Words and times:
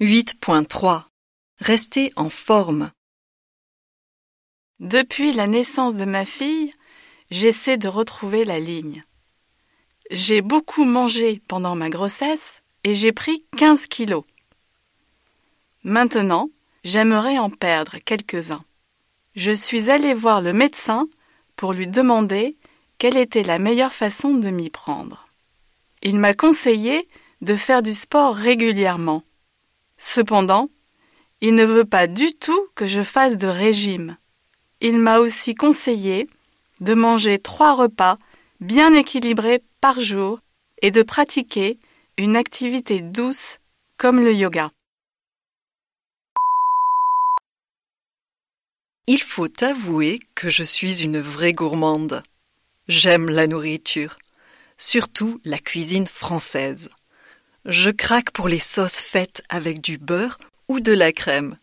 8.3 0.00 1.02
Rester 1.58 2.10
en 2.16 2.30
forme. 2.30 2.90
Depuis 4.78 5.34
la 5.34 5.46
naissance 5.46 5.94
de 5.94 6.06
ma 6.06 6.24
fille, 6.24 6.72
j'essaie 7.30 7.76
de 7.76 7.86
retrouver 7.86 8.46
la 8.46 8.60
ligne. 8.60 9.02
J'ai 10.10 10.40
beaucoup 10.40 10.84
mangé 10.84 11.42
pendant 11.48 11.76
ma 11.76 11.90
grossesse 11.90 12.62
et 12.82 12.94
j'ai 12.94 13.12
pris 13.12 13.44
15 13.58 13.88
kilos. 13.88 14.24
Maintenant, 15.84 16.48
j'aimerais 16.82 17.36
en 17.36 17.50
perdre 17.50 17.98
quelques-uns. 17.98 18.64
Je 19.34 19.52
suis 19.52 19.90
allée 19.90 20.14
voir 20.14 20.40
le 20.40 20.54
médecin 20.54 21.04
pour 21.56 21.74
lui 21.74 21.86
demander 21.86 22.56
quelle 22.96 23.18
était 23.18 23.42
la 23.42 23.58
meilleure 23.58 23.92
façon 23.92 24.30
de 24.30 24.48
m'y 24.48 24.70
prendre. 24.70 25.26
Il 26.02 26.16
m'a 26.16 26.32
conseillé 26.32 27.06
de 27.42 27.54
faire 27.54 27.82
du 27.82 27.92
sport 27.92 28.34
régulièrement. 28.34 29.24
Cependant, 30.02 30.70
il 31.42 31.54
ne 31.54 31.64
veut 31.64 31.84
pas 31.84 32.06
du 32.06 32.32
tout 32.32 32.68
que 32.74 32.86
je 32.86 33.02
fasse 33.02 33.36
de 33.36 33.46
régime. 33.46 34.16
Il 34.80 34.98
m'a 34.98 35.18
aussi 35.18 35.54
conseillé 35.54 36.26
de 36.80 36.94
manger 36.94 37.38
trois 37.38 37.74
repas 37.74 38.16
bien 38.60 38.94
équilibrés 38.94 39.62
par 39.82 40.00
jour 40.00 40.40
et 40.80 40.90
de 40.90 41.02
pratiquer 41.02 41.78
une 42.16 42.34
activité 42.34 43.02
douce 43.02 43.58
comme 43.98 44.24
le 44.24 44.32
yoga. 44.32 44.70
Il 49.06 49.20
faut 49.20 49.62
avouer 49.62 50.20
que 50.34 50.48
je 50.48 50.64
suis 50.64 51.02
une 51.02 51.20
vraie 51.20 51.52
gourmande. 51.52 52.22
J'aime 52.88 53.28
la 53.28 53.46
nourriture, 53.46 54.16
surtout 54.78 55.40
la 55.44 55.58
cuisine 55.58 56.06
française. 56.06 56.88
Je 57.64 57.90
craque 57.90 58.30
pour 58.30 58.48
les 58.48 58.58
sauces 58.58 59.00
faites 59.00 59.42
avec 59.48 59.80
du 59.80 59.98
beurre 59.98 60.38
ou 60.68 60.80
de 60.80 60.92
la 60.92 61.12
crème. 61.12 61.58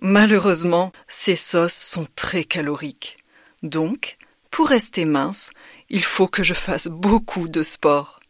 Malheureusement, 0.00 0.92
ces 1.08 1.36
sauces 1.36 1.76
sont 1.76 2.06
très 2.16 2.44
caloriques. 2.44 3.18
Donc, 3.62 4.16
pour 4.50 4.68
rester 4.68 5.04
mince, 5.04 5.50
il 5.90 6.04
faut 6.04 6.28
que 6.28 6.42
je 6.42 6.54
fasse 6.54 6.88
beaucoup 6.88 7.48
de 7.48 7.62
sport. 7.62 8.20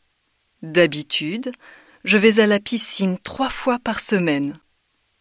D'habitude, 0.62 1.52
je 2.04 2.18
vais 2.18 2.40
à 2.40 2.46
la 2.46 2.60
piscine 2.60 3.18
trois 3.18 3.50
fois 3.50 3.78
par 3.78 4.00
semaine. 4.00 4.58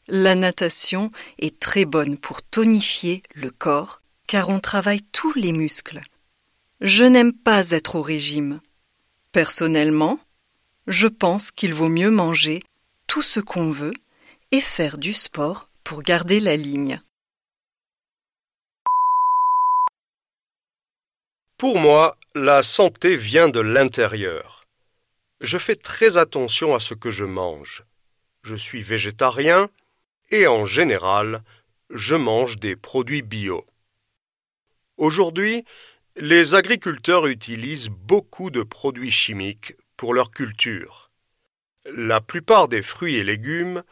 La 0.07 0.35
natation 0.35 1.11
est 1.39 1.59
très 1.59 1.85
bonne 1.85 2.17
pour 2.17 2.41
tonifier 2.41 3.23
le 3.35 3.51
corps, 3.51 4.01
car 4.27 4.49
on 4.49 4.59
travaille 4.59 5.01
tous 5.11 5.33
les 5.33 5.53
muscles. 5.53 6.01
Je 6.81 7.05
n'aime 7.05 7.33
pas 7.33 7.69
être 7.71 7.95
au 7.95 8.01
régime. 8.01 8.59
Personnellement, 9.31 10.19
je 10.87 11.07
pense 11.07 11.51
qu'il 11.51 11.73
vaut 11.73 11.89
mieux 11.89 12.11
manger 12.11 12.61
tout 13.07 13.21
ce 13.21 13.39
qu'on 13.39 13.71
veut 13.71 13.93
et 14.51 14.61
faire 14.61 14.97
du 14.97 15.13
sport 15.13 15.69
pour 15.83 16.03
garder 16.03 16.39
la 16.39 16.55
ligne. 16.57 17.01
Pour 21.57 21.79
moi, 21.79 22.17
la 22.35 22.63
santé 22.63 23.15
vient 23.15 23.47
de 23.47 23.61
l'intérieur. 23.61 24.65
Je 25.39 25.57
fais 25.57 25.75
très 25.75 26.17
attention 26.17 26.75
à 26.75 26.79
ce 26.79 26.93
que 26.93 27.09
je 27.09 27.25
mange. 27.25 27.83
Je 28.43 28.55
suis 28.55 28.81
végétarien 28.81 29.69
et 30.31 30.47
en 30.47 30.65
général, 30.65 31.43
je 31.89 32.15
mange 32.15 32.57
des 32.59 32.75
produits 32.75 33.21
bio. 33.21 33.65
Aujourd'hui, 34.97 35.63
les 36.17 36.55
agriculteurs 36.55 37.27
utilisent 37.27 37.89
beaucoup 37.89 38.51
de 38.51 38.63
produits 38.63 39.11
chimiques 39.11 39.75
leur 40.11 40.31
culture. 40.31 41.11
La 41.85 42.19
plupart 42.19 42.67
des 42.67 42.81
fruits 42.81 43.15
et 43.15 43.23
légumes 43.23 43.83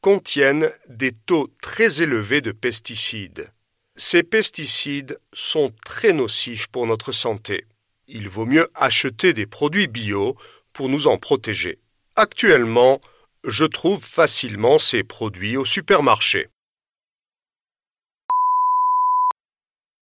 contiennent 0.00 0.70
des 0.88 1.12
taux 1.12 1.48
très 1.60 2.00
élevés 2.00 2.40
de 2.40 2.52
pesticides. 2.52 3.52
Ces 3.96 4.22
pesticides 4.22 5.18
sont 5.32 5.72
très 5.84 6.14
nocifs 6.14 6.68
pour 6.68 6.86
notre 6.86 7.12
santé. 7.12 7.66
Il 8.06 8.28
vaut 8.28 8.46
mieux 8.46 8.70
acheter 8.74 9.34
des 9.34 9.46
produits 9.46 9.88
bio 9.88 10.36
pour 10.72 10.88
nous 10.88 11.06
en 11.06 11.18
protéger. 11.18 11.78
Actuellement, 12.16 13.00
je 13.44 13.64
trouve 13.64 14.02
facilement 14.02 14.78
ces 14.78 15.02
produits 15.02 15.56
au 15.56 15.64
supermarché. 15.64 16.48